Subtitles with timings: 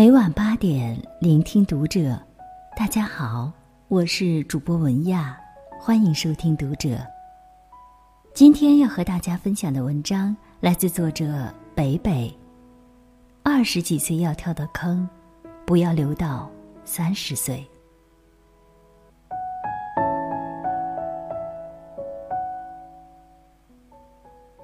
[0.00, 2.18] 每晚八点，聆听读者。
[2.74, 3.52] 大家好，
[3.88, 5.38] 我是主播文亚，
[5.78, 7.06] 欢迎收听读者。
[8.32, 12.34] 今天要和大家分享的文章来自作者北北。
[13.42, 15.06] 二十几岁要跳的坑，
[15.66, 16.50] 不要留到
[16.82, 17.62] 三十岁。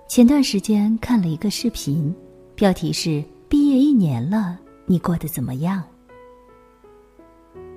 [0.09, 2.17] 前段时间看了一个视频，
[2.55, 5.83] 标题是“毕业一年了，你过得怎么样？”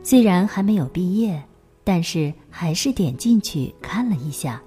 [0.02, 1.44] 虽然还没有毕业，
[1.84, 4.62] 但是还是点进去看了一下。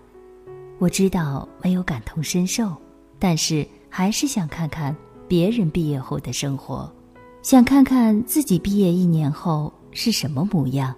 [0.79, 2.77] 我知道没有感同身受，
[3.19, 4.95] 但是还是想看看
[5.27, 6.93] 别人毕业后的生活，
[7.43, 10.95] 想看看自己毕业一年后是什么模样。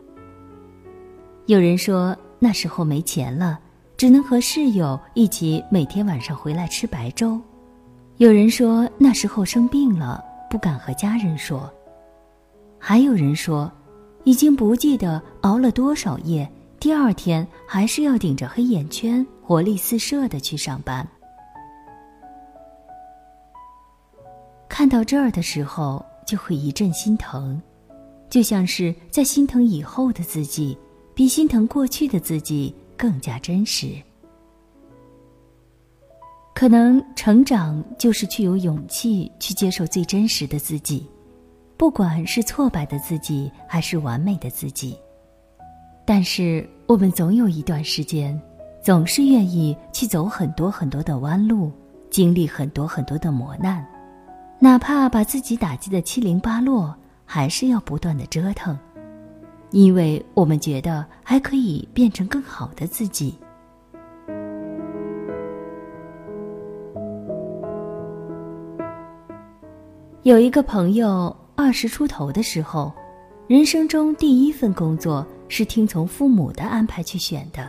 [1.47, 3.61] 有人说那时候没钱了。
[3.97, 7.41] 只能和室友一起每天晚上回来吃白粥。
[8.17, 11.73] 有人说那时候生病了，不敢和家人说。
[12.79, 13.71] 还有人说，
[14.25, 21.07] 已经不记得熬了多少夜，第二天还是要顶着黑眼圈，活力四射的去上班。
[24.69, 27.61] 看到这儿的时候，就会一阵心疼，
[28.29, 30.77] 就像是在心疼以后的自己，
[31.15, 32.75] 比心疼过去的自己。
[32.97, 33.97] 更加真实。
[36.55, 41.05] 可能成长就是去有勇气去接受最真实的自己，
[41.77, 44.97] 不管是挫败的自己还是完美的自己。
[46.07, 48.41] 但是我们总有一段时间，
[48.81, 51.73] 总是愿意去走很多很多的弯路，
[52.09, 53.85] 经历很多很多的磨难，
[54.61, 58.79] 哪怕把自己打击的七零八落，还是要不断的折腾。
[59.73, 63.37] 因为我们觉得还可以变成更好的自己。
[70.25, 72.91] 有一个朋友二十出头的时候，
[73.47, 77.69] 人生中第一份工作是听从父母的安排去选的，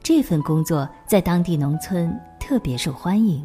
[0.00, 3.44] 这份工作在当地农村特别受欢迎。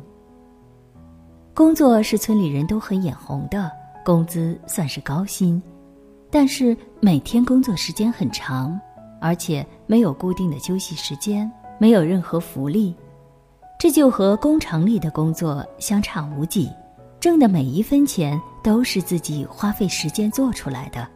[1.56, 3.72] 工作是村里人都很眼红的，
[4.06, 5.60] 工资算是高薪。
[6.30, 8.80] 但是每天工作时间很长，
[9.20, 12.96] 而且没有固定的休息时间，没有任何福利，
[13.80, 16.70] 这就和工厂里的工作相差无几，
[17.22, 21.08] 挣的每一分钱都是自己花费时间做出来的。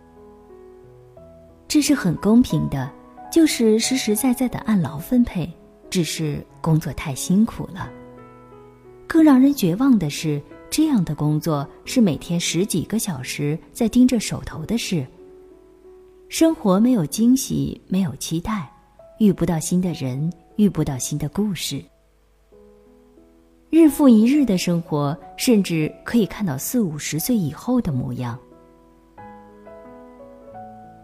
[1.68, 2.90] 这是很公平的，
[3.32, 5.52] 就是实实在在的按劳分配，
[5.90, 7.92] 只是工作太辛苦了。
[9.08, 10.42] 更让人绝望的是。
[10.68, 15.06] 这样的工作是每天十几个小时在盯着手头的事。
[16.28, 18.70] 生活没有惊喜，没有期待，
[19.20, 21.82] 遇不到新的人，遇不到新的故事。
[23.78, 28.40] 日复一日的生活，甚至可以看到四五十岁以后的模样。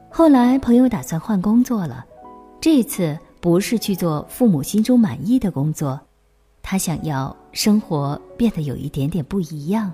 [0.09, 2.05] 后来朋友打算换工作了，
[2.61, 5.99] 这次不是去做父母心中满意的工作。
[6.61, 9.91] 他想要生活变得有一点点不一样。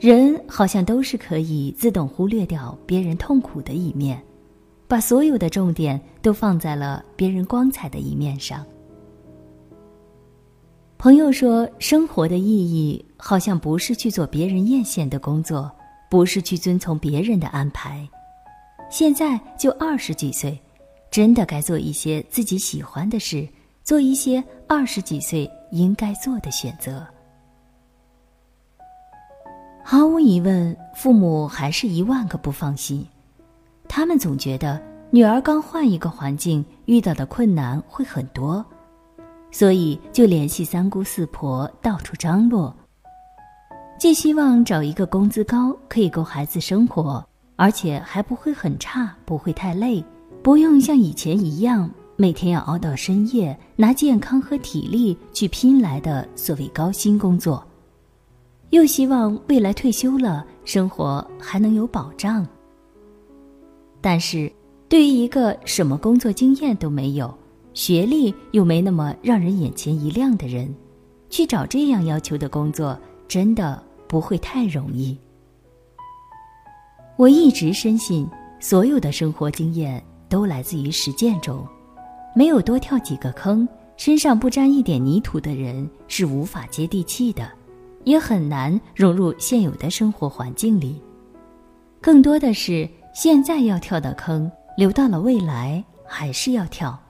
[0.00, 4.20] 人好像都是可以自动忽略掉别人痛苦的一面，
[4.88, 8.66] 把所有的重点都放在了别人光彩的一面上。
[11.04, 15.70] 朋友说，生活的意义好像不是去做别人艳羡的工作，
[16.08, 18.08] 不是去遵从别人的安排。
[18.88, 20.58] 现在就二十几岁，
[21.10, 23.46] 真的该做一些自己喜欢的事。
[23.82, 27.06] 做一些二十几岁应该做的选择。
[29.84, 33.06] 毫无疑问，父母还是一万个不放心。
[33.86, 38.64] 他们总觉得女儿刚换一个环境，遇到的困难会很多，
[39.54, 42.74] 所以就联系三姑四婆到处张罗。
[43.96, 50.04] 既希望找一个工资高、可以够孩子生活，而且还不会很差、不会太累，
[50.42, 51.88] 不用像以前一样。
[52.16, 57.64] 每天要熬到深夜，拿健康和体力去拼来的所谓高薪工作，
[58.70, 62.44] 又希望未来退休了生活还能有保障。
[64.00, 64.52] 但是，
[64.88, 67.32] 对于一个什么工作经验都没有、
[67.74, 70.72] 学历又没那么让人眼前一亮的人，
[71.28, 75.18] 去找这样要求的工作，真的不会太容易。
[77.16, 78.26] 我一直深信，
[78.60, 81.66] 所有的生活经验都来自于实践中。
[82.34, 87.48] 没有多跳几个坑，身上不沾一点泥土的人是无法接地气的，
[88.04, 91.00] 也很难融入现有的生活环境里。
[92.00, 97.00] 更多的是现在要跳的坑，留到了未来还是要跳，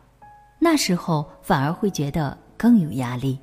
[0.64, 3.38] 那时候反而会觉得更有压力。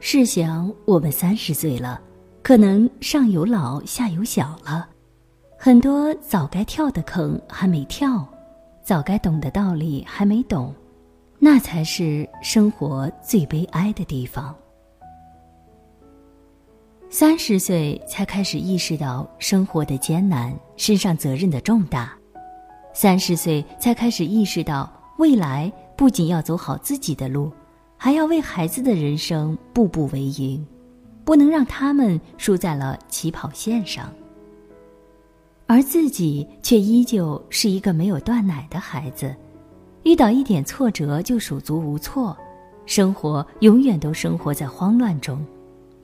[0.00, 2.00] 试想，我们三十岁了，
[2.42, 4.88] 可能上有老下有小了，
[5.58, 8.26] 很多早该跳的坑还没跳，
[8.82, 10.74] 早该懂的道理还没懂，
[11.38, 14.56] 那才是生活最悲哀的地方。
[17.10, 22.08] 三十岁才开始意识到生活的艰难，身上责任的重大；
[22.94, 27.50] 三十岁才开始意识到未来不仅要走好自己的路，
[27.96, 30.64] 还要为孩子的人生步步为营，
[31.24, 34.12] 不能让他们输在了起跑线上。
[35.66, 39.34] 而自己却依旧是一个没有断奶的孩子，
[40.04, 42.36] 遇到一点挫折就手足无措，
[42.84, 45.44] 生活永远都生活在慌乱中。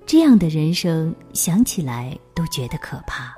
[0.05, 3.33] 这样的人生，想起来都觉得可怕。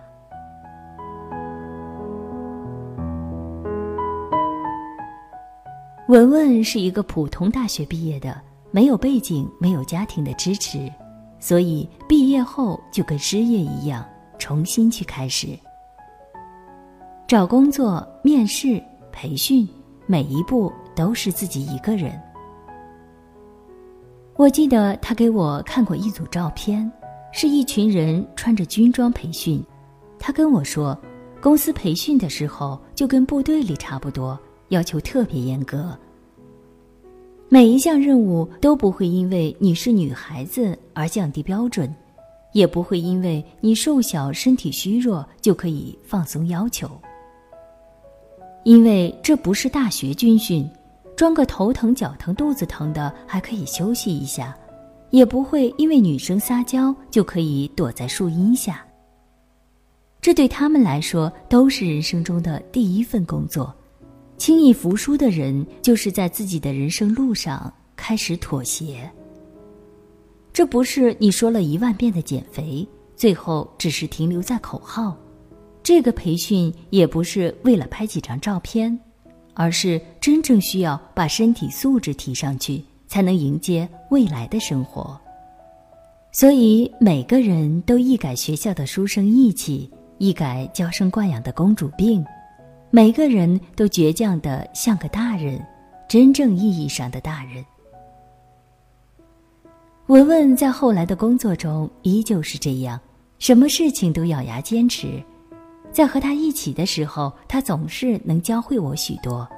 [6.07, 8.39] 文文是一个普通大学毕业的，
[8.71, 10.93] 没有背景，没有家庭的支持，
[11.41, 14.05] 所以毕业后就跟失业一样，
[14.39, 15.59] 重新去开始
[17.27, 19.67] 找工作、面试、培训，
[20.07, 22.21] 每一步都是自己一个人。
[24.37, 26.91] 我记得他给我看过一组照片，
[27.33, 29.65] 是一群人穿着军装培训。
[30.19, 30.97] 他跟我说，
[31.41, 34.39] 公司培训的时候就跟部队里差不多，
[34.69, 35.97] 要求特别严格。
[37.49, 41.95] 每一项任务都不会因为你是女孩子而降低标准，
[42.53, 46.91] 也不会因为你瘦小、身体虚弱就可以放松要求，
[48.65, 50.69] 因为这不是大学军训。
[51.17, 54.53] 装个头疼、脚疼、肚子疼的还可以休息一下，
[55.11, 58.85] 也不会因为女生撒娇就可以躲在树荫下。
[60.21, 63.73] 这对他们来说都是人生中的第一份工作。
[64.37, 69.11] 轻易服输的人，就是在自己的人生路上开始妥协。
[70.53, 72.87] 这不是你说了一万遍的减肥，
[73.17, 75.17] 最后只是停留在口号。
[75.83, 78.99] 这个培训也不是为了拍几张照片。
[79.57, 85.17] 而是真正需要把身体素质提上去，才能迎接未来的生活。
[86.33, 89.89] 所以每个人都一改学校的书生意气，
[90.19, 92.25] 一改娇生惯养的公主病，
[92.95, 95.61] 每个人都倔强的像个大人，
[96.09, 97.65] 真正意义上的大人。
[100.07, 103.01] 文文在后来的工作中依旧是这样，
[103.41, 105.21] 什么事情都咬牙坚持。
[105.91, 109.49] 在和他一起的时候，他总是能教会我许多，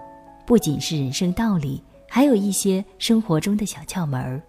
[0.47, 4.41] 不仅是人生道理，还有一些生活中的小窍门儿，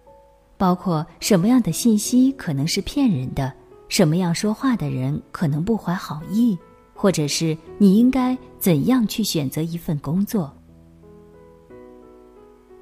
[0.56, 3.52] 包括什么样的信息可能是骗人的，
[3.90, 6.56] 什么样说话的人可能不怀好意，
[7.00, 10.52] 或者是你应该怎样去选择一份工作。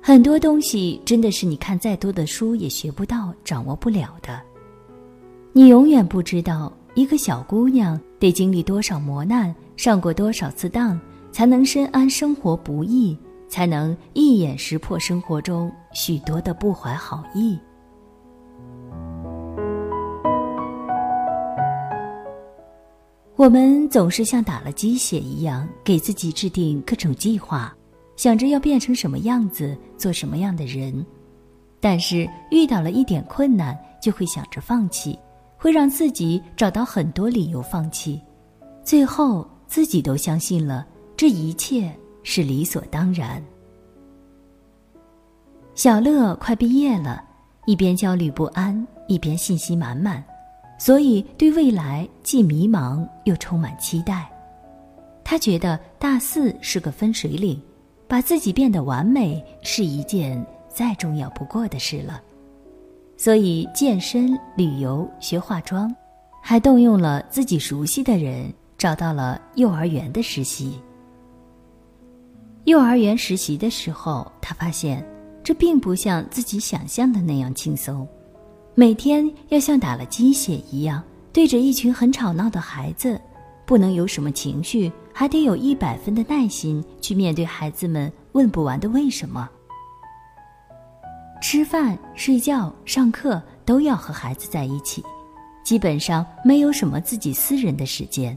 [0.00, 4.40] 很多东西真的是你看再多的书也学不到、掌握不了的，
[5.52, 6.72] 你永远不知道。
[6.94, 10.98] 一个小姑娘得经历多少磨难，上过多少次当，
[11.30, 13.14] 才能深谙生活不易，
[13.50, 17.58] 才能一眼识破生活中许多的不怀好意。
[23.37, 27.77] 我们总是像打了鸡血一样，给自己制定各种计划，
[28.17, 31.05] 想着要变成什么样子，做什么样的人，
[31.78, 35.19] 但是遇到了一点困难，就会想着放弃。
[35.59, 38.21] 会让自己找到很多理由放弃，
[38.85, 41.90] 最后自己都相信了这一切
[42.23, 43.43] 是理所当然。
[45.75, 47.25] 小乐快毕业了，
[47.64, 50.23] 一边焦虑不安，一边信心满满，
[50.78, 54.30] 所以对未来既迷茫又充满期待。
[55.25, 57.61] 他觉得大四是个分水岭，
[58.06, 62.23] 把自己变得完美是一件再重要不过的事了。
[63.16, 65.92] 所以，健身、旅游、学化妆，
[66.42, 70.78] 还动用了自己熟悉的人，找到了幼儿园的实习。
[72.64, 75.04] 幼儿园实习的时候，他发现
[75.42, 78.06] 这并不像自己想象的那样轻松，
[78.78, 81.02] 每天要像打了鸡血一样，
[81.33, 83.18] 对着一群很吵闹的孩子，
[83.64, 89.49] 不能有什么情绪，还得有一百分的耐心去面对孩子们问不完的为什么。
[91.40, 95.02] 吃饭、睡觉、上课都要和孩子在一起，
[95.64, 98.37] 基本上没有什么自己私人的时间，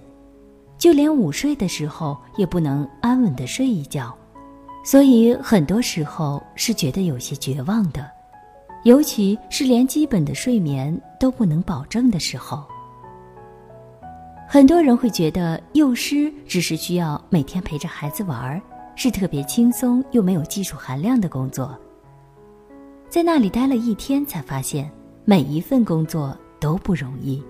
[0.78, 4.18] 就连午睡的时候也不能安稳的睡一觉，
[4.86, 8.10] 所以很多时候是觉得有些绝望的，
[8.84, 12.64] 尤其是连基本的睡眠都不能保证的时候。
[14.48, 18.60] 很多人会觉得幼师只是需要每天陪着孩子玩，
[18.96, 21.78] 是特别轻松又没有技术含量的工作。
[23.10, 24.90] 在那里待了一天，才发现
[25.24, 27.44] 每一份工作都不容易，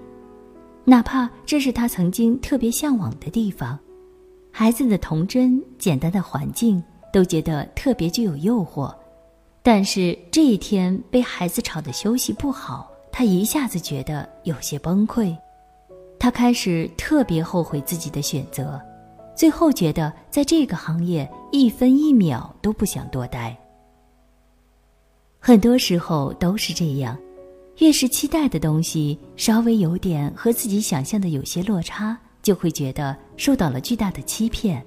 [0.83, 3.79] 哪怕这是他曾经特别向往的地方。
[4.51, 6.83] 孩子的童真、简单的环境
[7.13, 8.93] 都觉得特别具有诱惑，
[9.71, 15.37] 但是这一天被孩子吵得休息不好，他一下子觉得有些崩溃。
[16.17, 18.81] 他开始特别后悔自己的选择，
[19.35, 23.55] 最后觉得在这个行业一分一秒都不想多待。
[25.37, 27.15] 很多时候都是这样，
[27.77, 32.17] 越是期待的东西，稍微有点和自己想象的有些落差。
[32.41, 34.83] 就会觉得受到了巨大的欺骗，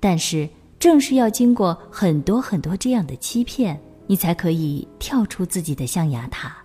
[0.00, 6.56] 但是正是要经过很多很多这样的欺骗，你才可以跳出自己的象牙塔。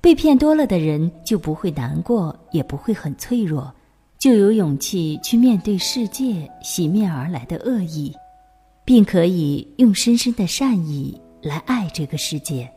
[0.00, 3.74] 被骗多了的人就不会难过，也不会很脆弱，
[4.18, 8.14] 就有勇气去面对世界洗面而来的恶意，
[8.84, 12.70] 并可以用深深的善意来爱这个世界。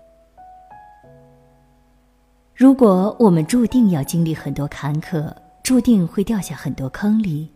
[2.56, 5.32] 如果我们注定要经历很多坎坷，
[5.64, 7.48] 注定会掉下很多坑里，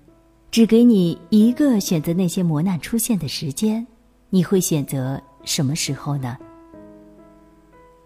[0.51, 3.85] 只给你一个选择那些磨难出现的时间，
[4.29, 6.37] 你会选择什么时候呢？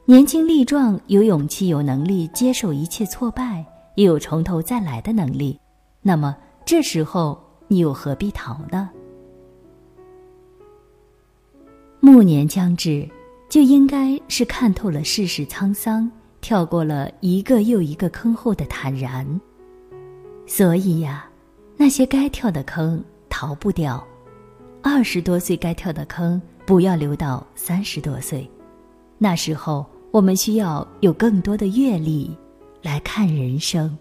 [0.05, 3.65] 年轻力壮，有勇气、有能力接受一切挫败，
[3.95, 5.59] 也有从头再来的能力，
[6.01, 8.89] 那么这时候你又何必逃呢？
[11.99, 13.09] 暮年将至，
[13.49, 19.27] 就应该是看透了世事沧桑，跳过了一个又一个坑后的坦然。
[20.45, 21.29] 所以呀，
[21.75, 24.01] 那些该跳的坑逃不掉，
[24.89, 28.49] 二十多岁该跳的坑不要留到三十多岁，
[29.17, 32.33] 那时候我们需要有更多的阅历
[32.81, 33.95] 来看人生。